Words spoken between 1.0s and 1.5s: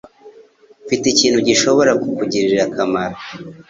ikintu